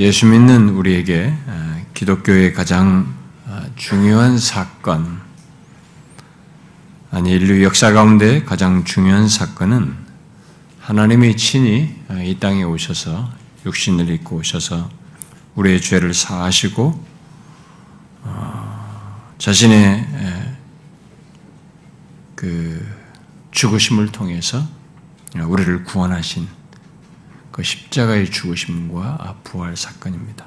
예수 0.00 0.24
믿는 0.24 0.70
우리에게 0.70 1.30
어, 1.46 1.84
기독교의 1.92 2.54
가장 2.54 3.14
어, 3.44 3.60
중요한 3.76 4.38
사건, 4.38 5.20
아니 7.10 7.32
인류 7.32 7.62
역사 7.62 7.92
가운데 7.92 8.42
가장 8.42 8.84
중요한 8.84 9.28
사건은 9.28 9.94
하나님이 10.78 11.36
친히 11.36 11.94
어, 12.08 12.14
이 12.14 12.38
땅에 12.40 12.62
오셔서 12.62 13.30
육신을 13.66 14.08
입고 14.08 14.36
오셔서 14.36 14.88
우리의 15.56 15.82
죄를 15.82 16.14
사하시고 16.14 17.10
자신의 19.36 20.06
그 22.34 22.86
죽으심을 23.50 24.12
통해서 24.12 24.66
우리를 25.36 25.84
구원하신 25.84 26.48
그 27.52 27.62
십자가의 27.62 28.30
죽으심과 28.30 29.40
부활 29.44 29.76
사건입니다. 29.76 30.46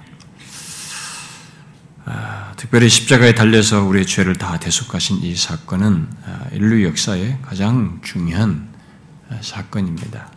아, 2.06 2.54
특별히 2.58 2.90
십자가에 2.90 3.34
달려서 3.34 3.84
우리의 3.84 4.06
죄를 4.06 4.36
다 4.36 4.58
대속하신 4.60 5.24
이 5.24 5.36
사건은 5.36 6.08
아, 6.26 6.46
인류 6.52 6.84
역사의 6.86 7.40
가장 7.42 8.02
중요한 8.04 8.68
아, 9.30 9.38
사건입니다. 9.42 10.30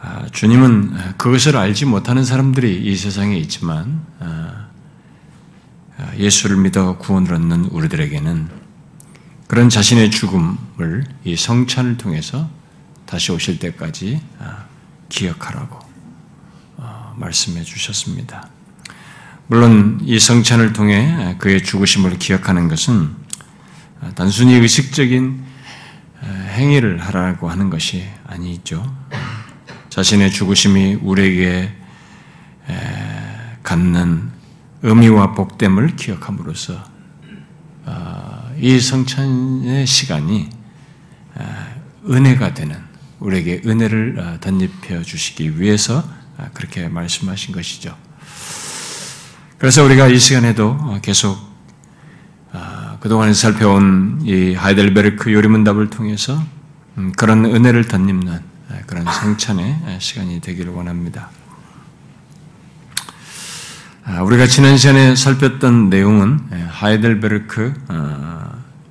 아, 0.00 0.26
주님은 0.32 1.16
그것을 1.18 1.56
알지 1.56 1.84
못하는 1.84 2.24
사람들이 2.24 2.82
이 2.82 2.96
세상에 2.96 3.36
있지만 3.36 4.04
아, 4.18 4.68
아, 5.98 6.16
예수를 6.16 6.56
믿어 6.56 6.96
구원을 6.96 7.34
얻는 7.34 7.66
우리들에게는 7.66 8.48
그런 9.46 9.68
자신의 9.68 10.10
죽음을 10.10 11.04
이 11.24 11.36
성찬을 11.36 11.98
통해서 11.98 12.48
다시 13.04 13.30
오실 13.30 13.58
때까지 13.58 14.22
기억하라고 15.12 15.78
어, 16.78 17.14
말씀해 17.18 17.62
주셨습니다. 17.62 18.48
물론 19.46 20.00
이 20.02 20.18
성찬을 20.18 20.72
통해 20.72 21.36
그의 21.38 21.62
죽으심을 21.62 22.18
기억하는 22.18 22.68
것은 22.68 23.14
단순히 24.14 24.54
의식적인 24.54 25.44
행위를 26.24 26.98
하라고 26.98 27.50
하는 27.50 27.68
것이 27.68 28.08
아니죠. 28.26 28.96
자신의 29.90 30.30
죽으심이 30.30 30.94
우리에게 31.02 31.74
갖는 33.62 34.30
의미와 34.82 35.34
복됨을 35.34 35.96
기억함으로써 35.96 36.82
어, 37.84 38.54
이 38.58 38.80
성찬의 38.80 39.86
시간이 39.86 40.48
은혜가 42.08 42.54
되는 42.54 42.91
우리에게 43.22 43.62
은혜를 43.64 44.18
어, 44.18 44.40
덧입혀 44.40 45.02
주시기 45.02 45.60
위해서 45.60 46.02
어, 46.38 46.50
그렇게 46.54 46.88
말씀하신 46.88 47.54
것이죠. 47.54 47.96
그래서 49.58 49.84
우리가 49.84 50.08
이 50.08 50.18
시간에도 50.18 50.76
어, 50.80 50.98
계속 51.02 51.52
그동안 53.00 53.34
살펴온 53.34 54.20
이 54.22 54.54
하이델베르크 54.54 55.32
요리문답을 55.32 55.90
통해서 55.90 56.40
음, 56.98 57.10
그런 57.16 57.44
은혜를 57.44 57.88
덧입는 57.88 58.40
그런 58.86 59.04
성찬의 59.04 59.98
시간이 59.98 60.40
되기를 60.40 60.72
원합니다. 60.72 61.30
우리가 64.24 64.46
지난 64.46 64.76
시간에 64.76 65.16
살폈던 65.16 65.90
내용은 65.90 66.38
하이델베르크 66.68 67.74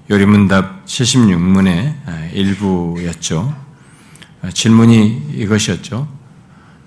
요리문답 0.09 0.85
76문의 0.85 2.33
일부였죠. 2.33 3.55
아, 4.43 4.49
질문이 4.49 5.33
이것이었죠. 5.35 6.07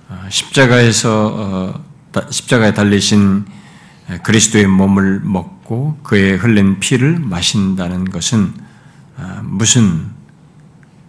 아, 0.09 0.27
십자가에서 0.29 1.85
어, 2.13 2.31
십자가에 2.31 2.75
달리신 2.75 3.45
그리스도의 4.23 4.67
몸을 4.67 5.21
먹고 5.21 5.99
그의 6.03 6.37
흘린 6.37 6.81
피를 6.81 7.19
마신다는 7.21 8.11
것은 8.11 8.55
아, 9.17 9.41
무슨 9.45 10.11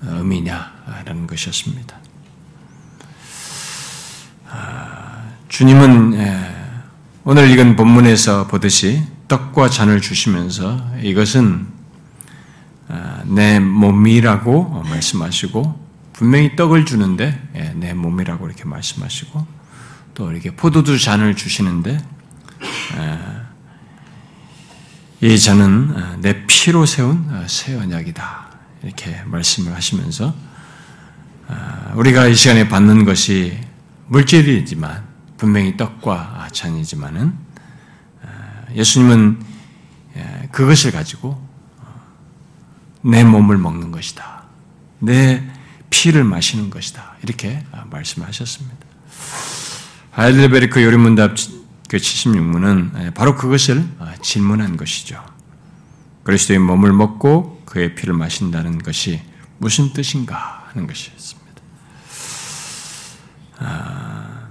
의미냐라는 0.04 1.26
것이었습니다. 1.28 1.98
주님은 5.50 6.14
오늘 7.24 7.50
읽은 7.50 7.76
본문에서 7.76 8.48
보듯이 8.48 9.04
떡과 9.28 9.70
잔을 9.70 10.00
주시면서 10.00 10.92
이것은 11.02 11.68
내 13.26 13.60
몸이라고 13.60 14.84
말씀하시고 14.84 15.85
분명히 16.16 16.56
떡을 16.56 16.86
주는데 16.86 17.42
예, 17.56 17.74
내 17.76 17.94
몸이라고 17.94 18.48
이렇게 18.48 18.64
말씀하시고 18.64 19.46
또 20.14 20.32
이렇게 20.32 20.56
포도주 20.56 20.98
잔을 20.98 21.36
주시는데 21.36 21.98
예, 22.98 23.20
이 25.28 25.38
잔은 25.38 25.94
어, 25.94 26.18
내 26.22 26.46
피로 26.48 26.86
세운 26.86 27.28
어, 27.32 27.46
새 27.48 27.76
언약이다 27.76 28.48
이렇게 28.84 29.24
말씀을 29.26 29.76
하시면서 29.76 30.34
어, 31.50 31.94
우리가 31.96 32.28
이 32.28 32.36
시간에 32.36 32.70
받는 32.70 33.04
것이 33.04 33.60
물질이지만 34.08 35.04
분명히 35.36 35.76
떡과 35.76 36.48
잔이지만은 36.54 37.34
예수님은 38.74 39.42
예, 40.16 40.48
그것을 40.54 40.94
가지고 40.94 41.46
내 43.02 43.26
몸을 43.26 43.58
먹는 43.58 43.92
것이다. 43.92 44.44
내 45.00 45.55
피를 45.90 46.24
마시는 46.24 46.70
것이다. 46.70 47.16
이렇게 47.24 47.64
말씀하셨습니다. 47.90 48.78
하이델베르크 50.12 50.84
요리문답 50.84 51.36
그 51.90 51.98
76문은 51.98 53.14
바로 53.14 53.36
그것을 53.36 53.86
질문한 54.22 54.78
것이죠. 54.78 55.24
그리스도의 56.24 56.60
몸을 56.60 56.94
먹고 56.94 57.62
그의 57.66 57.96
피를 57.96 58.14
마신다는 58.16 58.80
것이 58.80 59.22
무슨 59.58 59.94
뜻인가 59.94 60.66
하는 60.70 60.88
것이었습니다. 60.88 61.62
아, 63.60 64.50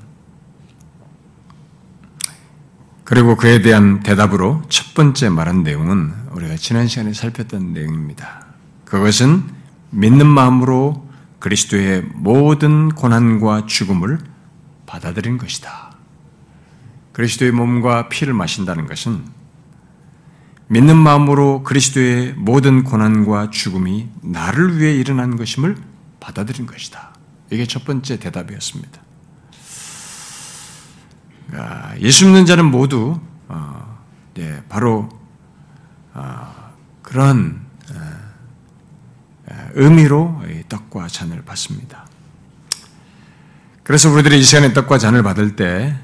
그리고 3.04 3.36
그에 3.36 3.60
대한 3.60 4.00
대답으로 4.00 4.62
첫 4.68 4.94
번째 4.94 5.28
말한 5.28 5.62
내용은 5.62 6.14
우리가 6.30 6.56
지난 6.56 6.88
시간에 6.88 7.12
살폈던 7.12 7.74
내용입니다. 7.74 8.46
그것은 8.84 9.44
믿는 9.90 10.26
마음으로 10.26 11.03
그리스도의 11.44 12.04
모든 12.14 12.88
고난과 12.88 13.66
죽음을 13.66 14.18
받아들인 14.86 15.36
것이다. 15.36 15.94
그리스도의 17.12 17.52
몸과 17.52 18.08
피를 18.08 18.32
마신다는 18.32 18.86
것은 18.86 19.22
믿는 20.68 20.96
마음으로 20.96 21.62
그리스도의 21.62 22.32
모든 22.38 22.82
고난과 22.82 23.50
죽음이 23.50 24.08
나를 24.22 24.80
위해 24.80 24.94
일어난 24.94 25.36
것임을 25.36 25.76
받아들인 26.18 26.64
것이다. 26.64 27.12
이게 27.50 27.66
첫 27.66 27.84
번째 27.84 28.18
대답이었습니다. 28.18 29.02
그러니까 31.48 32.00
예수 32.00 32.24
믿는 32.24 32.46
자는 32.46 32.70
모두 32.70 33.20
어, 33.48 34.02
예, 34.38 34.62
바로 34.70 35.10
어, 36.14 36.72
그런 37.02 37.63
의미로 39.74 40.42
떡과 40.68 41.08
잔을 41.08 41.42
받습니다. 41.44 42.06
그래서 43.82 44.10
우리들이 44.10 44.40
이 44.40 44.42
시간에 44.42 44.72
떡과 44.72 44.98
잔을 44.98 45.22
받을 45.22 45.56
때 45.56 45.94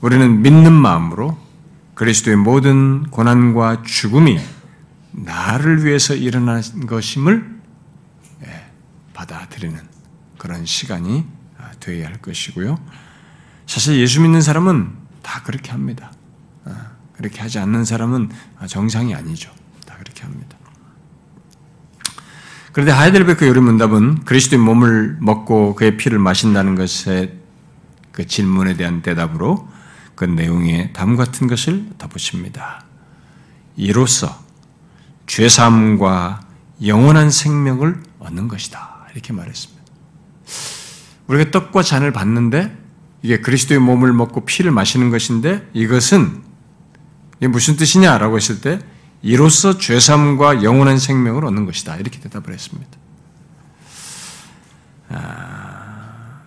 우리는 0.00 0.42
믿는 0.42 0.72
마음으로 0.72 1.38
그리스도의 1.94 2.36
모든 2.36 3.04
고난과 3.10 3.82
죽음이 3.84 4.40
나를 5.12 5.84
위해서 5.84 6.14
일어난 6.14 6.62
것임을 6.86 7.54
받아들이는 9.12 9.80
그런 10.38 10.66
시간이 10.66 11.24
아, 11.56 11.70
되어야 11.80 12.06
할 12.06 12.20
것이고요. 12.20 12.78
사실 13.66 13.98
예수 13.98 14.20
믿는 14.20 14.42
사람은 14.42 14.92
다 15.22 15.42
그렇게 15.42 15.70
합니다. 15.70 16.12
아, 16.64 16.90
그렇게 17.14 17.40
하지 17.40 17.58
않는 17.58 17.84
사람은 17.84 18.30
정상이 18.66 19.14
아니죠. 19.14 19.50
다 19.86 19.96
그렇게 19.96 20.24
합니다. 20.24 20.58
그런데 22.74 22.90
하이델베크 22.90 23.46
요리 23.46 23.60
문답은 23.60 24.24
그리스도의 24.24 24.60
몸을 24.60 25.16
먹고 25.20 25.76
그의 25.76 25.96
피를 25.96 26.18
마신다는 26.18 26.74
것의 26.74 27.32
그 28.10 28.26
질문에 28.26 28.74
대한 28.76 29.00
대답으로 29.00 29.68
그 30.16 30.24
내용에 30.24 30.92
다음 30.92 31.14
같은 31.14 31.46
것을 31.46 31.86
덧붙입니다. 31.98 32.84
이로써 33.76 34.42
죄사함과 35.28 36.40
영원한 36.84 37.30
생명을 37.30 38.02
얻는 38.18 38.48
것이다. 38.48 39.06
이렇게 39.12 39.32
말했습니다. 39.32 39.82
우리가 41.28 41.52
떡과 41.52 41.84
잔을 41.84 42.10
받는데 42.10 42.76
이게 43.22 43.40
그리스도의 43.40 43.78
몸을 43.78 44.12
먹고 44.12 44.44
피를 44.44 44.72
마시는 44.72 45.10
것인데 45.10 45.70
이것은 45.74 46.42
이게 47.36 47.46
무슨 47.46 47.76
뜻이냐라고 47.76 48.36
했을 48.36 48.60
때 48.60 48.80
이로써 49.24 49.78
죄삼과 49.78 50.62
영원한 50.62 50.98
생명을 50.98 51.46
얻는 51.46 51.64
것이다. 51.64 51.96
이렇게 51.96 52.20
대답을 52.20 52.52
했습니다. 52.52 52.90
아, 55.08 56.42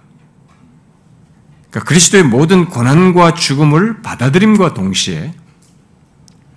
그러니까 1.72 1.88
그리스도의 1.88 2.24
모든 2.24 2.66
고난과 2.66 3.34
죽음을 3.34 4.04
받아들임과 4.04 4.76
동시에 4.76 5.34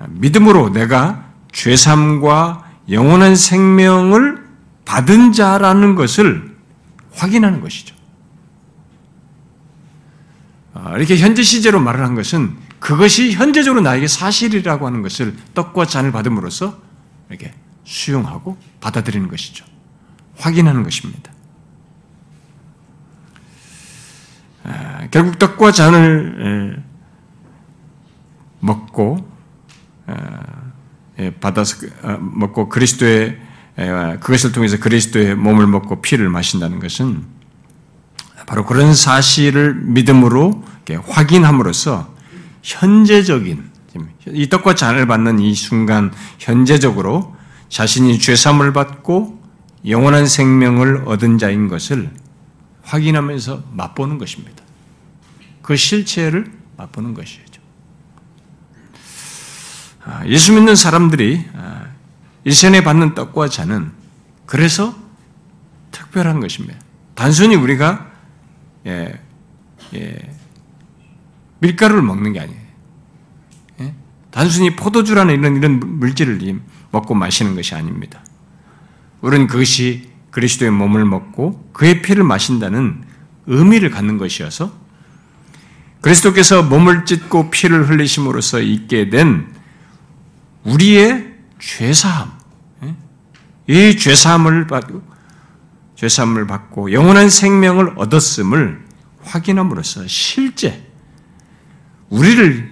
믿음으로 0.08 0.68
내가 0.68 1.24
죄삼과 1.52 2.70
영원한 2.90 3.34
생명을 3.34 4.46
받은 4.84 5.32
자라는 5.32 5.94
것을 5.94 6.54
확인하는 7.14 7.62
것이죠. 7.62 7.96
아, 10.74 10.98
이렇게 10.98 11.16
현재 11.16 11.42
시제로 11.42 11.80
말을 11.80 12.04
한 12.04 12.14
것은 12.14 12.58
그것이 12.80 13.32
현재적으로 13.32 13.82
나에게 13.82 14.08
사실이라고 14.08 14.86
하는 14.86 15.02
것을 15.02 15.36
떡과 15.54 15.84
잔을 15.84 16.12
받음으로써 16.12 16.80
이렇게 17.28 17.54
수용하고 17.84 18.56
받아들이는 18.80 19.28
것이죠. 19.28 19.64
확인하는 20.38 20.82
것입니다. 20.82 21.30
아, 24.64 25.06
결국 25.10 25.38
떡과 25.38 25.72
잔을 25.72 26.82
먹고 28.60 29.30
아, 30.06 30.40
예, 31.18 31.30
받아서 31.30 31.86
먹고 32.18 32.68
그리스도의 32.68 33.38
그것을 34.20 34.52
통해서 34.52 34.78
그리스도의 34.78 35.34
몸을 35.34 35.66
먹고 35.66 36.00
피를 36.00 36.28
마신다는 36.28 36.80
것은 36.80 37.24
바로 38.46 38.64
그런 38.64 38.94
사실을 38.94 39.74
믿음으로 39.74 40.64
확인함으로써 41.06 42.19
현재적인 42.62 43.70
이 44.28 44.48
떡과 44.48 44.74
잔을 44.74 45.06
받는 45.06 45.40
이 45.40 45.54
순간 45.54 46.12
현재적으로 46.38 47.34
자신이 47.68 48.18
죄삼을 48.18 48.72
받고 48.72 49.40
영원한 49.86 50.26
생명을 50.26 51.04
얻은 51.06 51.38
자인 51.38 51.68
것을 51.68 52.10
확인하면서 52.82 53.64
맛보는 53.72 54.18
것입니다. 54.18 54.62
그 55.62 55.76
실체를 55.76 56.52
맛보는 56.76 57.14
것이죠. 57.14 57.60
아, 60.04 60.26
예수 60.26 60.52
믿는 60.52 60.76
사람들이 60.76 61.46
아, 61.54 61.86
일생에 62.44 62.82
받는 62.82 63.14
떡과 63.14 63.48
잔은 63.48 63.92
그래서 64.46 64.94
특별한 65.90 66.40
것입니다. 66.40 66.78
단순히 67.14 67.54
우리가 67.54 68.10
예, 68.86 69.20
예, 69.94 70.34
밀가루를 71.60 72.02
먹는 72.02 72.32
게 72.32 72.40
아니에요. 72.40 72.60
예? 73.80 73.94
단순히 74.30 74.76
포도주라는 74.76 75.34
이런 75.34 75.56
이런 75.56 75.80
물질을 75.80 76.60
먹고 76.90 77.14
마시는 77.14 77.54
것이 77.54 77.74
아닙니다. 77.74 78.24
우리는 79.20 79.46
그것이 79.46 80.10
그리스도의 80.30 80.70
몸을 80.70 81.04
먹고 81.04 81.70
그의 81.72 82.02
피를 82.02 82.24
마신다는 82.24 83.04
의미를 83.46 83.90
갖는 83.90 84.18
것이어서 84.18 84.72
그리스도께서 86.00 86.62
몸을 86.62 87.04
찢고 87.04 87.50
피를 87.50 87.88
흘리심으로써 87.88 88.60
있게 88.60 89.10
된 89.10 89.52
우리의 90.64 91.34
죄사함, 91.58 92.32
예? 92.84 92.96
이 93.66 93.96
죄사함을 93.96 94.66
받고 94.66 95.02
죄사함을 95.96 96.46
받고 96.46 96.92
영원한 96.92 97.28
생명을 97.28 97.94
얻었음을 97.96 98.86
확인함으로써 99.22 100.06
실제 100.06 100.89
우리를 102.10 102.70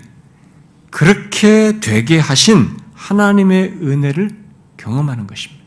그렇게 0.90 1.81
되게 1.81 2.19
하신 2.19 2.76
하나님의 2.94 3.79
은혜를 3.82 4.31
경험하는 4.76 5.26
것입니다. 5.26 5.64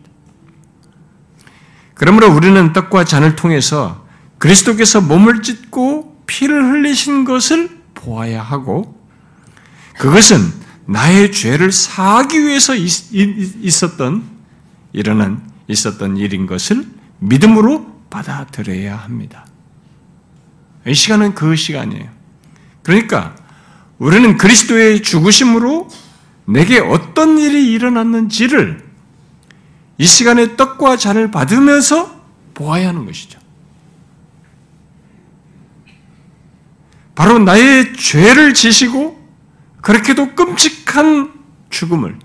그러므로 1.93 2.33
우리는 2.33 2.73
떡과 2.73 3.05
잔을 3.05 3.35
통해서 3.35 4.05
그리스도께서 4.37 5.01
몸을 5.01 5.41
찢고 5.41 6.23
피를 6.25 6.63
흘리신 6.63 7.25
것을 7.25 7.69
보아야 7.93 8.41
하고 8.41 8.99
그것은 9.99 10.39
나의 10.85 11.31
죄를 11.31 11.71
사하기 11.71 12.43
위해서 12.43 12.73
있었던 12.75 14.23
일어난 14.93 15.49
있었던 15.67 16.17
일인 16.17 16.47
것을 16.47 16.85
믿음으로 17.19 18.01
받아들여야 18.09 18.97
합니다. 18.97 19.45
이 20.87 20.93
시간은 20.93 21.35
그 21.35 21.55
시간이에요. 21.55 22.09
그러니까 22.81 23.35
우리는 24.01 24.35
그리스도의 24.35 25.03
죽으심으로 25.03 25.87
내게 26.45 26.79
어떤 26.79 27.37
일이 27.37 27.71
일어났는지를 27.71 28.83
이 29.99 30.05
시간에 30.07 30.55
떡과 30.55 30.97
잔을 30.97 31.29
받으면서 31.29 32.19
보아야 32.55 32.87
하는 32.87 33.05
것이죠. 33.05 33.39
바로 37.13 37.37
나의 37.37 37.93
죄를 37.93 38.55
지시고 38.55 39.23
그렇게도 39.81 40.33
끔찍한 40.33 41.31
죽음을 41.69 42.17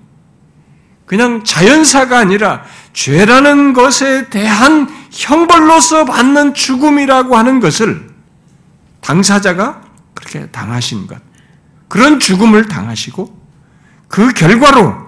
그냥 1.04 1.44
자연사가 1.44 2.18
아니라 2.18 2.64
죄라는 2.94 3.74
것에 3.74 4.30
대한 4.30 4.88
형벌로서 5.12 6.06
받는 6.06 6.54
죽음이라고 6.54 7.36
하는 7.36 7.60
것을 7.60 8.08
당사자가 9.02 9.82
그렇게 10.14 10.46
당하신 10.46 11.06
것, 11.06 11.25
그런 11.88 12.18
죽음을 12.20 12.66
당하시고 12.66 13.46
그 14.08 14.32
결과로 14.32 15.06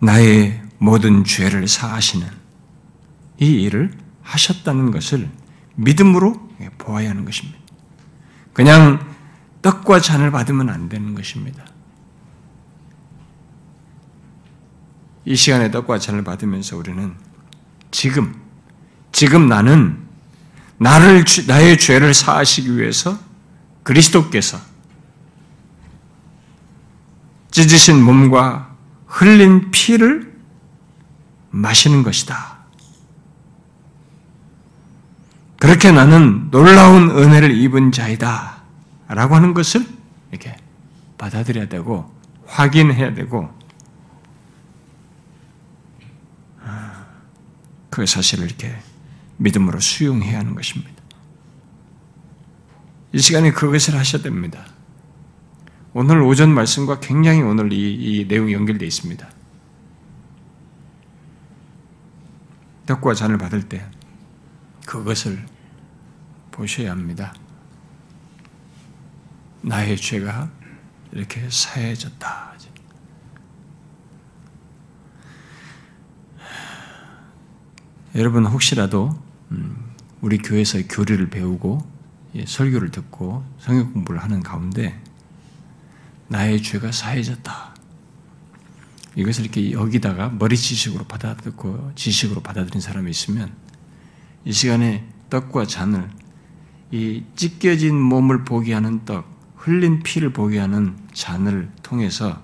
나의 0.00 0.62
모든 0.78 1.24
죄를 1.24 1.68
사하시는 1.68 2.26
이 3.40 3.62
일을 3.62 3.92
하셨다는 4.22 4.90
것을 4.90 5.28
믿음으로 5.76 6.48
보아야 6.78 7.10
하는 7.10 7.24
것입니다. 7.24 7.58
그냥 8.52 9.14
떡과 9.62 10.00
잔을 10.00 10.30
받으면 10.30 10.70
안 10.70 10.88
되는 10.88 11.14
것입니다. 11.14 11.64
이 15.24 15.34
시간에 15.34 15.70
떡과 15.70 15.98
잔을 15.98 16.22
받으면서 16.22 16.76
우리는 16.76 17.14
지금, 17.90 18.40
지금 19.12 19.48
나는 19.48 20.05
나를, 20.78 21.24
나의 21.46 21.78
죄를 21.78 22.12
사하시기 22.14 22.76
위해서 22.76 23.18
그리스도께서 23.82 24.58
찢으신 27.50 28.02
몸과 28.02 28.74
흘린 29.06 29.70
피를 29.70 30.34
마시는 31.50 32.02
것이다. 32.02 32.56
그렇게 35.58 35.90
나는 35.90 36.50
놀라운 36.50 37.10
은혜를 37.10 37.50
입은 37.52 37.92
자이다. 37.92 38.56
라고 39.08 39.36
하는 39.36 39.54
것을 39.54 39.86
이렇게 40.30 40.56
받아들여야 41.16 41.68
되고, 41.68 42.14
확인해야 42.46 43.14
되고, 43.14 43.48
그 47.88 48.04
사실을 48.04 48.44
이렇게 48.44 48.76
믿음으로 49.38 49.80
수용해야 49.80 50.38
하는 50.38 50.54
것입니다. 50.54 50.92
이 53.12 53.18
시간에 53.18 53.50
그것을 53.50 53.96
하셔야 53.96 54.22
됩니다. 54.22 54.66
오늘 55.92 56.20
오전 56.20 56.52
말씀과 56.52 57.00
굉장히 57.00 57.40
오늘 57.40 57.72
이, 57.72 57.94
이 57.94 58.26
내용이 58.26 58.52
연결되어 58.52 58.86
있습니다. 58.86 59.28
떡과 62.86 63.14
잔을 63.14 63.38
받을 63.38 63.68
때 63.68 63.84
그것을 64.86 65.44
보셔야 66.50 66.90
합니다. 66.90 67.34
나의 69.62 69.96
죄가 69.96 70.50
이렇게 71.12 71.48
사해졌다. 71.50 72.46
여러분 78.16 78.46
혹시라도 78.46 79.10
음, 79.10 79.25
우리 80.20 80.38
교회에서 80.38 80.78
교리를 80.88 81.28
배우고 81.30 81.96
예, 82.36 82.44
설교를 82.46 82.90
듣고 82.90 83.44
성경 83.58 83.92
공부를 83.92 84.22
하는 84.22 84.42
가운데 84.42 85.00
나의 86.28 86.62
죄가 86.62 86.92
사해졌다. 86.92 87.74
이것을 89.14 89.44
이렇게 89.44 89.72
여기다가 89.72 90.28
머리 90.28 90.56
지식으로 90.56 91.04
받아듣고 91.04 91.92
지식으로 91.94 92.42
받아들인 92.42 92.80
사람이 92.80 93.10
있으면 93.10 93.52
이 94.44 94.52
시간에 94.52 95.06
떡과 95.30 95.66
잔을 95.66 96.10
이 96.90 97.24
찢겨진 97.34 97.98
몸을 97.98 98.44
보게 98.44 98.74
하는 98.74 99.04
떡, 99.04 99.26
흘린 99.56 100.02
피를 100.02 100.32
보게 100.32 100.58
하는 100.58 100.96
잔을 101.12 101.70
통해서 101.82 102.42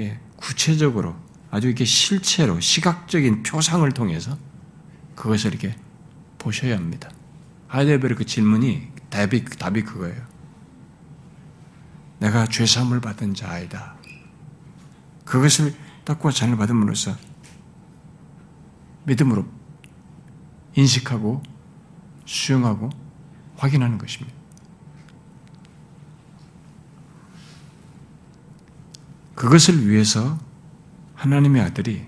예, 0.00 0.18
구체적으로 0.36 1.14
아주 1.50 1.68
이렇게 1.68 1.84
실체로 1.84 2.58
시각적인 2.60 3.42
표상을 3.42 3.90
통해서 3.92 4.36
그것을 5.14 5.52
이렇게 5.52 5.76
보셔야 6.46 6.76
합니다. 6.76 7.10
하이데베르 7.66 8.14
그 8.14 8.24
질문이 8.24 8.92
답이, 9.10 9.44
답이 9.46 9.82
그거예요. 9.82 10.24
내가 12.20 12.46
죄사함을 12.46 13.00
받은 13.00 13.34
자이다. 13.34 13.96
그것을 15.24 15.74
떡과 16.04 16.30
잔을 16.30 16.56
받음으로써 16.56 17.16
믿음으로 19.06 19.44
인식하고 20.76 21.42
수용하고 22.26 22.90
확인하는 23.56 23.98
것입니다. 23.98 24.32
그것을 29.34 29.88
위해서 29.88 30.38
하나님의 31.16 31.62
아들이 31.62 32.06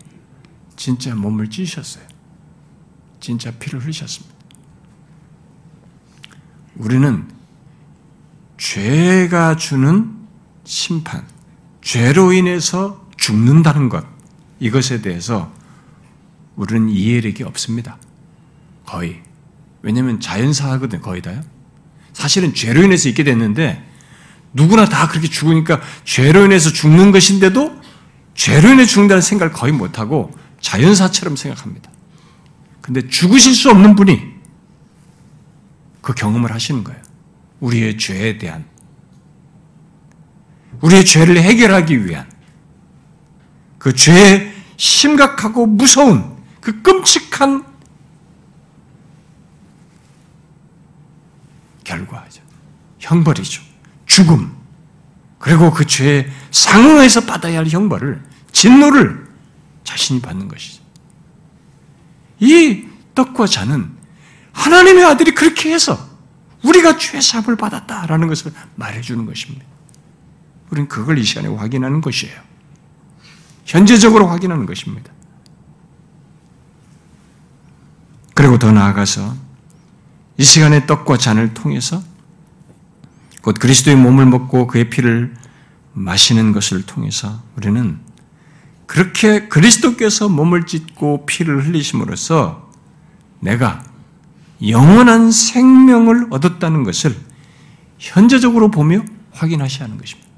진짜 0.76 1.16
몸을 1.16 1.50
찢으셨어요. 1.50 2.06
진짜 3.20 3.50
피를 3.50 3.82
흘리셨습니다. 3.82 4.27
우리는 6.78 7.26
죄가 8.56 9.56
주는 9.56 10.16
심판, 10.64 11.24
죄로 11.82 12.32
인해서 12.32 13.06
죽는다는 13.16 13.88
것, 13.88 14.04
이것에 14.60 15.02
대해서 15.02 15.52
우리는 16.56 16.88
이해력이 16.88 17.44
없습니다. 17.44 17.98
거의. 18.84 19.20
왜냐하면 19.82 20.18
자연사거든 20.18 21.00
거의 21.00 21.22
다요. 21.22 21.40
사실은 22.12 22.52
죄로 22.54 22.82
인해서 22.82 23.08
있게 23.08 23.22
됐는데 23.22 23.84
누구나 24.52 24.86
다 24.86 25.06
그렇게 25.08 25.28
죽으니까 25.28 25.80
죄로 26.04 26.44
인해서 26.46 26.70
죽는 26.70 27.12
것인데도 27.12 27.78
죄로 28.34 28.70
인해 28.70 28.86
죽는다는 28.86 29.20
생각을 29.20 29.52
거의 29.52 29.72
못하고 29.72 30.32
자연사처럼 30.60 31.36
생각합니다. 31.36 31.90
근데 32.80 33.06
죽으실 33.08 33.54
수 33.54 33.70
없는 33.70 33.94
분이 33.94 34.37
그 36.08 36.14
경험을 36.14 36.50
하시는 36.54 36.84
거예요. 36.84 36.98
우리의 37.60 37.98
죄에 37.98 38.38
대한 38.38 38.64
우리의 40.80 41.04
죄를 41.04 41.36
해결하기 41.36 42.06
위한 42.06 42.26
그 43.76 43.94
죄의 43.94 44.54
심각하고 44.78 45.66
무서운 45.66 46.34
그 46.62 46.80
끔찍한 46.80 47.62
결과죠. 51.84 52.42
형벌이죠. 53.00 53.62
죽음. 54.06 54.56
그리고 55.38 55.70
그 55.70 55.84
죄에 55.84 56.26
상응해서 56.50 57.26
받아야 57.26 57.58
할 57.58 57.68
형벌을, 57.68 58.24
진노를 58.52 59.28
자신이 59.84 60.22
받는 60.22 60.48
것이죠. 60.48 60.82
이 62.40 62.86
떡과 63.14 63.44
잔은 63.44 63.97
하나님의 64.58 65.04
아들이 65.04 65.34
그렇게 65.34 65.72
해서 65.72 65.96
우리가 66.64 66.98
죄사함을 66.98 67.56
받았다라는 67.56 68.26
것을 68.26 68.52
말해주는 68.74 69.24
것입니다. 69.24 69.64
우리는 70.70 70.88
그걸 70.88 71.18
이 71.18 71.24
시간에 71.24 71.48
확인하는 71.48 72.00
것이에요. 72.00 72.34
현재적으로 73.64 74.26
확인하는 74.26 74.66
것입니다. 74.66 75.12
그리고 78.34 78.58
더 78.58 78.72
나아가서 78.72 79.36
이 80.36 80.44
시간에 80.44 80.86
떡과 80.86 81.18
잔을 81.18 81.54
통해서 81.54 82.02
곧 83.42 83.56
그리스도의 83.58 83.96
몸을 83.96 84.26
먹고 84.26 84.66
그의 84.66 84.90
피를 84.90 85.34
마시는 85.92 86.52
것을 86.52 86.84
통해서 86.84 87.40
우리는 87.56 87.98
그렇게 88.86 89.48
그리스도께서 89.48 90.28
몸을 90.28 90.66
찢고 90.66 91.26
피를 91.26 91.64
흘리심으로써 91.64 92.70
내가 93.40 93.87
영원한 94.66 95.30
생명을 95.30 96.26
얻었다는 96.30 96.82
것을 96.84 97.14
현재적으로 97.98 98.70
보며 98.70 99.04
확인하셔야 99.32 99.84
하는 99.84 99.98
것입니다. 99.98 100.28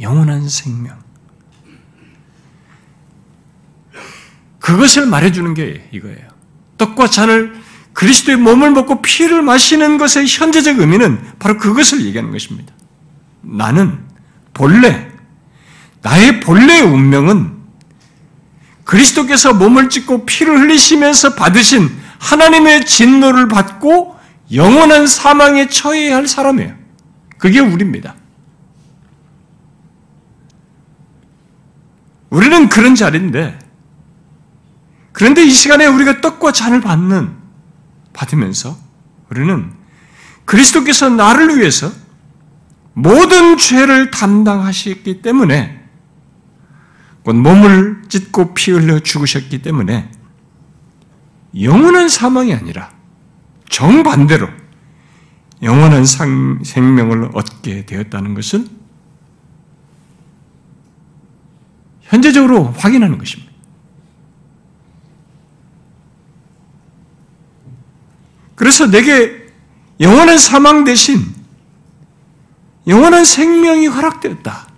영원한 0.00 0.48
생명. 0.48 0.98
그것을 4.58 5.06
말해주는 5.06 5.54
게 5.54 5.88
이거예요. 5.92 6.28
떡과 6.78 7.08
잔을 7.08 7.54
그리스도의 7.92 8.38
몸을 8.38 8.70
먹고 8.70 9.02
피를 9.02 9.42
마시는 9.42 9.98
것의 9.98 10.26
현재적 10.26 10.78
의미는 10.78 11.20
바로 11.38 11.58
그것을 11.58 12.04
얘기하는 12.04 12.30
것입니다. 12.30 12.72
나는 13.42 13.98
본래, 14.54 15.10
나의 16.02 16.40
본래의 16.40 16.82
운명은 16.82 17.58
그리스도께서 18.84 19.54
몸을 19.54 19.88
찢고 19.88 20.24
피를 20.24 20.60
흘리시면서 20.60 21.34
받으신 21.34 21.90
하나님의 22.20 22.84
진노를 22.86 23.48
받고 23.48 24.16
영원한 24.52 25.06
사망에 25.06 25.68
처해야 25.68 26.16
할 26.16 26.28
사람이에요. 26.28 26.74
그게 27.38 27.60
우리입니다. 27.60 28.14
우리는 32.28 32.68
그런 32.68 32.94
자리인데, 32.94 33.58
그런데 35.12 35.42
이 35.44 35.50
시간에 35.50 35.86
우리가 35.86 36.20
떡과 36.20 36.52
잔을 36.52 36.80
받는, 36.80 37.36
받으면서 38.12 38.76
우리는 39.30 39.72
그리스도께서 40.44 41.08
나를 41.08 41.58
위해서 41.58 41.90
모든 42.92 43.56
죄를 43.56 44.10
담당하셨기 44.10 45.22
때문에 45.22 45.80
곧 47.24 47.36
몸을 47.36 48.02
찢고 48.08 48.54
피 48.54 48.72
흘려 48.72 49.00
죽으셨기 49.00 49.62
때문에 49.62 50.10
영원한 51.58 52.08
사망이 52.08 52.54
아니라 52.54 52.90
정반대로 53.68 54.48
영원한 55.62 56.04
상, 56.04 56.62
생명을 56.64 57.30
얻게 57.34 57.84
되었다는 57.86 58.34
것은 58.34 58.68
현재적으로 62.02 62.72
확인하는 62.76 63.18
것입니다. 63.18 63.50
그래서 68.54 68.86
내게 68.86 69.46
영원한 70.00 70.38
사망 70.38 70.84
대신 70.84 71.34
영원한 72.86 73.24
생명이 73.24 73.86
허락되었다. 73.86 74.68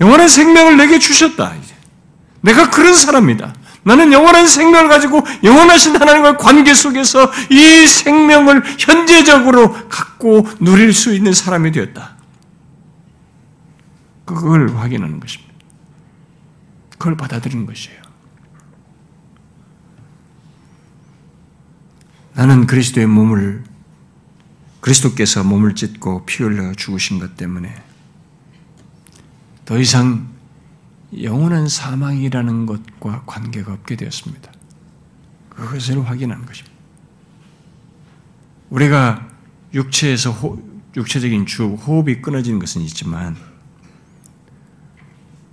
영원한 0.00 0.28
생명을 0.28 0.76
내게 0.76 0.98
주셨다. 0.98 1.54
이제. 1.56 1.74
내가 2.42 2.70
그런 2.70 2.94
사람이다. 2.94 3.54
나는 3.84 4.12
영원한 4.12 4.46
생명을 4.46 4.88
가지고 4.88 5.22
영원하신 5.42 5.96
하나님과 5.96 6.38
관계 6.38 6.72
속에서 6.72 7.30
이 7.50 7.86
생명을 7.86 8.62
현재적으로 8.78 9.72
갖고 9.88 10.48
누릴 10.58 10.92
수 10.92 11.14
있는 11.14 11.32
사람이 11.32 11.70
되었다. 11.72 12.16
그걸 14.24 14.74
확인하는 14.74 15.20
것입니다. 15.20 15.52
그걸 16.92 17.16
받아들이는 17.16 17.66
것이에요. 17.66 18.02
나는 22.32 22.66
그리스도의 22.66 23.06
몸을 23.06 23.62
그리스도께서 24.80 25.44
몸을 25.44 25.74
찢고 25.74 26.26
피 26.26 26.42
흘려 26.42 26.72
죽으신 26.74 27.18
것 27.18 27.36
때문에 27.36 27.74
더 29.64 29.78
이상 29.78 30.33
영원한 31.22 31.68
사망이라는 31.68 32.66
것과 32.66 33.24
관계가 33.26 33.72
없게 33.72 33.96
되었습니다. 33.96 34.52
그것을 35.50 36.08
확인하는 36.08 36.44
것입니다. 36.46 36.74
우리가 38.70 39.28
육체에서 39.72 40.30
호, 40.30 40.58
육체적인 40.96 41.46
주 41.46 41.74
호흡이 41.74 42.20
끊어지는 42.22 42.58
것은 42.58 42.82
있지만 42.82 43.36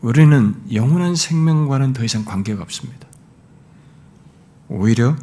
우리는 0.02 0.56
영원한 0.74 1.16
생명과는 1.16 1.94
더 1.94 2.04
이상 2.04 2.26
관계가 2.26 2.64
없습니다. 2.64 3.08
오히려 4.68 5.16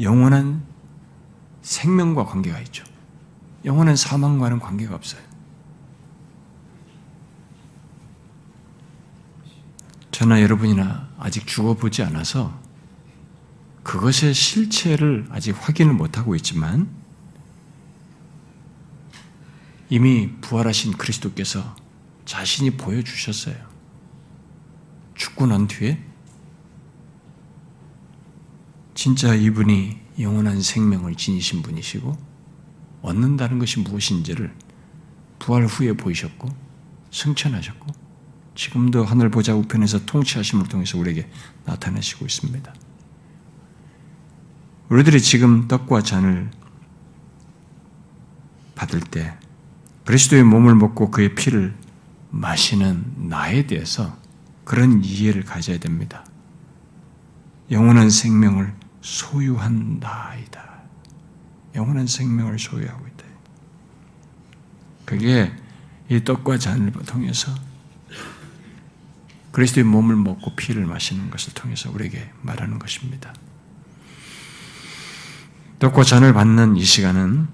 영원한 0.00 0.62
생명과 1.62 2.26
관계가 2.26 2.60
있죠. 2.60 2.84
영원한 3.64 3.96
사망과는 3.96 4.60
관계가 4.60 4.94
없어요. 4.94 5.29
저나 10.20 10.42
여러분이나 10.42 11.08
아직 11.18 11.46
죽어보지 11.46 12.02
않아서 12.02 12.60
그것의 13.82 14.34
실체를 14.34 15.26
아직 15.30 15.56
확인을 15.58 15.94
못하고 15.94 16.36
있지만 16.36 16.90
이미 19.88 20.30
부활하신 20.42 20.98
그리스도께서 20.98 21.74
자신이 22.26 22.72
보여주셨어요. 22.72 23.56
죽고 25.14 25.46
난 25.46 25.66
뒤에 25.66 26.04
진짜 28.92 29.34
이분이 29.34 30.00
영원한 30.18 30.60
생명을 30.60 31.14
지니신 31.14 31.62
분이시고 31.62 32.14
얻는다는 33.00 33.58
것이 33.58 33.80
무엇인지를 33.80 34.54
부활 35.38 35.64
후에 35.64 35.94
보이셨고 35.94 36.46
승천하셨고 37.10 37.99
지금도 38.54 39.04
하늘 39.04 39.30
보좌 39.30 39.54
우편에서 39.54 40.04
통치하심을 40.06 40.66
통해서 40.68 40.98
우리에게 40.98 41.30
나타내시고 41.64 42.24
있습니다. 42.26 42.74
우리들이 44.88 45.20
지금 45.20 45.68
떡과 45.68 46.02
잔을 46.02 46.50
받을 48.74 49.00
때 49.00 49.36
그리스도의 50.04 50.42
몸을 50.42 50.74
먹고 50.74 51.10
그의 51.10 51.34
피를 51.34 51.76
마시는 52.30 53.28
나에 53.28 53.66
대해서 53.66 54.16
그런 54.64 55.04
이해를 55.04 55.44
가져야 55.44 55.78
됩니다. 55.78 56.24
영원한 57.70 58.10
생명을 58.10 58.74
소유한다이다. 59.00 60.80
영원한 61.74 62.06
생명을 62.06 62.58
소유하고 62.58 63.06
있다. 63.06 63.24
그게 65.04 65.52
이 66.08 66.22
떡과 66.24 66.58
잔을 66.58 66.92
통해서 66.92 67.52
그리스도의 69.52 69.84
몸을 69.84 70.16
먹고 70.16 70.54
피를 70.54 70.86
마시는 70.86 71.30
것을 71.30 71.54
통해서 71.54 71.90
우리에게 71.90 72.30
말하는 72.42 72.78
것입니다. 72.78 73.34
떡과 75.78 76.04
잔을 76.04 76.32
받는 76.32 76.76
이 76.76 76.84
시간은 76.84 77.48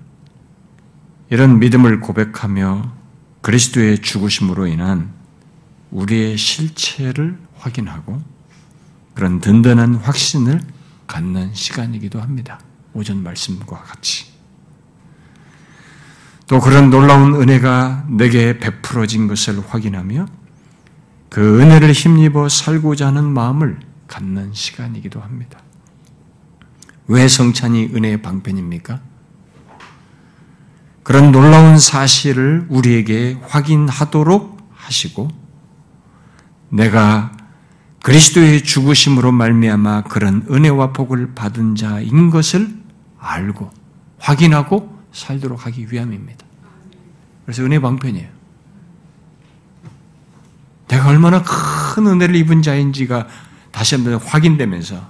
이런 1.31 1.59
믿음을 1.59 2.01
고백하며 2.01 2.93
그리스도의 3.41 4.01
죽으심으로 4.01 4.67
인한 4.67 5.13
우리의 5.91 6.37
실체를 6.37 7.39
확인하고 7.59 8.21
그런 9.15 9.41
든든한 9.41 9.95
확신을 9.97 10.61
갖는 11.07 11.55
시간이기도 11.55 12.21
합니다. 12.21 12.61
오전 12.93 13.23
말씀과 13.23 13.83
같이. 13.83 14.27
또 16.47 16.61
그런 16.61 16.91
놀라운 16.91 17.35
은혜가 17.35 18.07
내게 18.09 18.59
베풀어진 18.59 19.27
것을 19.27 19.61
확인하며 19.67 20.27
그 21.37 21.61
은혜를 21.61 21.93
힘입어 21.93 22.49
살고자 22.49 23.09
하는 23.09 23.27
마음을 23.27 23.79
갖는 24.09 24.55
시간이기도 24.55 25.21
합니다. 25.21 25.59
왜 27.09 27.29
성찬이 27.29 27.91
은혜의 27.95 28.23
방편입니까? 28.23 29.03
그런 31.03 31.33
놀라운 31.33 31.79
사실을 31.79 32.65
우리에게 32.71 33.39
확인하도록 33.43 34.57
하시고 34.73 35.29
내가 36.71 37.37
그리스도의 38.03 38.65
죽으심으로 38.65 39.31
말미암아 39.31 40.05
그런 40.05 40.47
은혜와 40.51 40.95
복을 40.95 41.35
받은 41.35 41.75
자인 41.75 42.31
것을 42.31 42.67
알고 43.19 43.71
확인하고 44.21 44.99
살도록 45.13 45.67
하기 45.67 45.89
위함입니다. 45.93 46.47
그래서 47.45 47.63
은혜 47.63 47.79
방편이에요. 47.79 48.36
내가 50.89 51.09
얼마나 51.09 51.43
큰 51.43 52.07
은혜를 52.07 52.37
입은 52.37 52.63
자인지가 52.63 53.27
다시 53.73 53.95
한번 53.95 54.15
확인되면서 54.15 55.09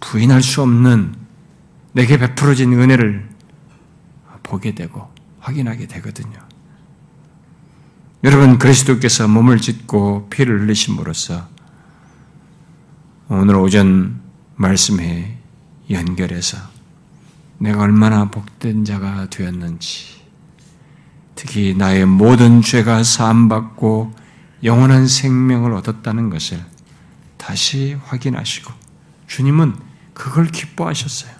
부인할 0.00 0.42
수 0.42 0.62
없는 0.62 1.14
내게 1.92 2.18
베풀어진 2.18 2.72
은혜를 2.72 3.28
보게 4.42 4.74
되고 4.74 5.10
확인하게 5.40 5.86
되거든요. 5.86 6.38
여러분 8.24 8.58
그리스도께서 8.58 9.26
몸을 9.26 9.58
찢고 9.60 10.28
피를 10.30 10.60
흘리심으로써 10.60 11.48
오늘 13.28 13.56
오전 13.56 14.20
말씀에 14.56 15.38
연결해서 15.90 16.58
내가 17.58 17.82
얼마나 17.82 18.30
복된 18.30 18.84
자가 18.84 19.28
되었는지 19.28 20.21
특히 21.42 21.74
나의 21.76 22.06
모든 22.06 22.62
죄가 22.62 23.02
사함받고 23.02 24.14
영원한 24.62 25.08
생명을 25.08 25.72
얻었다는 25.72 26.30
것을 26.30 26.64
다시 27.36 27.96
확인하시고 28.04 28.72
주님은 29.26 29.74
그걸 30.14 30.46
기뻐하셨어요. 30.46 31.32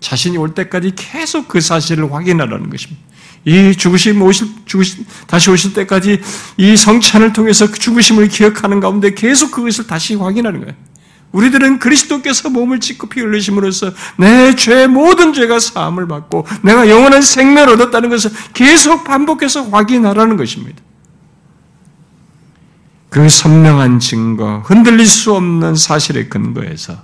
자신이 0.00 0.38
올 0.38 0.54
때까지 0.54 0.92
계속 0.96 1.48
그 1.48 1.60
사실을 1.60 2.10
확인하라는 2.10 2.70
것입니다. 2.70 3.02
이 3.44 3.76
죽으심 3.76 4.22
오실 4.22 4.48
죽으심 4.64 5.04
다시 5.26 5.50
오실 5.50 5.74
때까지 5.74 6.22
이 6.56 6.74
성찬을 6.74 7.34
통해서 7.34 7.70
그 7.70 7.78
죽으심을 7.78 8.28
기억하는 8.28 8.80
가운데 8.80 9.12
계속 9.12 9.50
그것을 9.50 9.86
다시 9.86 10.14
확인하는 10.14 10.60
거예요. 10.60 10.74
우리들은 11.32 11.78
그리스도께서 11.78 12.50
몸을 12.50 12.80
찢고 12.80 13.08
피 13.08 13.20
흘리심으로써 13.20 13.92
내 14.18 14.54
죄 14.54 14.86
모든 14.86 15.32
죄가 15.32 15.58
사함을 15.58 16.06
받고 16.06 16.46
내가 16.62 16.88
영원한 16.88 17.22
생명을 17.22 17.70
얻었다는 17.74 18.10
것을 18.10 18.30
계속 18.52 19.04
반복해서 19.04 19.64
확인하라는 19.64 20.36
것입니다. 20.36 20.82
그 23.08 23.28
선명한 23.28 23.98
증거, 23.98 24.60
흔들릴 24.60 25.06
수 25.06 25.34
없는 25.34 25.74
사실의 25.74 26.28
근거에서 26.28 27.02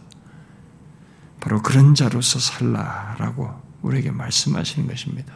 바로 1.41 1.63
그런 1.63 1.95
자로서 1.95 2.39
살라라고 2.39 3.51
우리에게 3.83 4.11
말씀하시는 4.11 4.89
것입니다. 4.89 5.33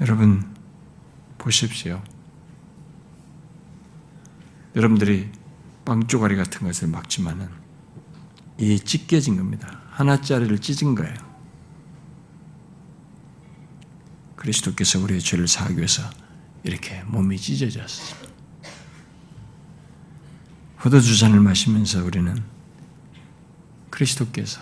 여러분 0.00 0.44
보십시오. 1.38 2.02
여러분들이 4.76 5.28
빵 5.84 6.06
쪼가리 6.06 6.36
같은 6.36 6.66
것을 6.66 6.88
막지만은 6.88 7.48
이 8.58 8.78
찢겨진 8.78 9.36
겁니다. 9.36 9.80
하나짜리를 9.90 10.58
찢은 10.58 10.94
거예요. 10.94 11.14
그리스도께서 14.36 15.00
우리의 15.00 15.20
죄를 15.20 15.46
사하기 15.46 15.76
위해서 15.76 16.02
이렇게 16.64 17.02
몸이 17.04 17.36
찢어졌습니다. 17.38 18.32
포도주 20.78 21.16
잔을 21.16 21.40
마시면서 21.40 22.04
우리는 22.04 22.42
그리스도께서 23.90 24.60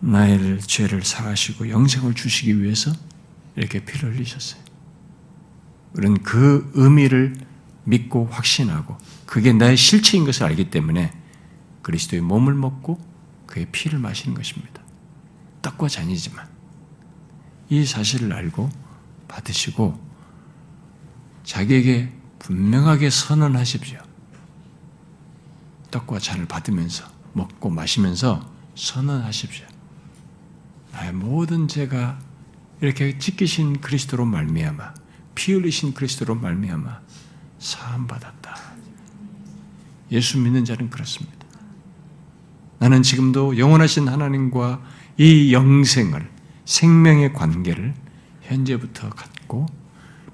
나의 0.00 0.60
죄를 0.60 1.02
사하시고 1.02 1.68
영생을 1.68 2.14
주시기 2.14 2.62
위해서 2.62 2.92
이렇게 3.56 3.84
피를 3.84 4.14
흘리셨어요. 4.14 4.62
우리는 5.94 6.22
그 6.22 6.70
의미를 6.74 7.34
믿고 7.86 8.26
확신하고 8.26 8.98
그게 9.26 9.52
나의 9.52 9.76
실체인 9.76 10.24
것을 10.24 10.44
알기 10.44 10.70
때문에 10.70 11.12
그리스도의 11.82 12.20
몸을 12.22 12.54
먹고 12.54 13.00
그의 13.46 13.66
피를 13.70 13.98
마시는 13.98 14.34
것입니다. 14.34 14.82
떡과 15.62 15.88
잔이지만 15.88 16.46
이 17.68 17.84
사실을 17.84 18.32
알고 18.32 18.68
받으시고 19.28 19.98
자기에게 21.44 22.12
분명하게 22.40 23.10
선언하십시오. 23.10 24.00
떡과 25.90 26.18
잔을 26.18 26.46
받으면서 26.46 27.08
먹고 27.32 27.70
마시면서 27.70 28.52
선언하십시오. 28.74 29.66
나의 30.92 31.12
모든 31.12 31.68
죄가 31.68 32.18
이렇게 32.80 33.18
지키신 33.18 33.80
그리스도로 33.80 34.24
말미암아 34.24 34.94
피 35.34 35.52
흘리신 35.52 35.94
그리스도로 35.94 36.34
말미암아 36.34 37.00
사함 37.66 38.06
받았다. 38.06 38.56
예수 40.12 40.38
믿는 40.38 40.64
자는 40.64 40.88
그렇습니다. 40.88 41.46
나는 42.78 43.02
지금도 43.02 43.58
영원하신 43.58 44.06
하나님과 44.08 44.80
이 45.16 45.52
영생을 45.52 46.30
생명의 46.64 47.32
관계를 47.32 47.92
현재부터 48.42 49.10
갖고 49.10 49.66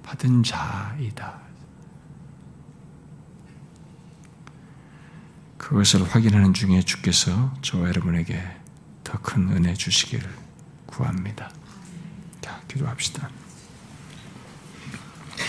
받은 0.03 0.43
자이다. 0.43 1.41
그것을 5.57 6.03
확인하는 6.05 6.53
중에 6.53 6.83
주께서 6.83 7.55
저와 7.63 7.89
여러분에게 7.89 8.43
더 9.05 9.19
큰 9.23 9.49
은혜 9.51 9.73
주시기를 9.73 10.29
구합니다. 10.87 11.51
자, 12.43 12.61
기도합시다. 12.69 13.31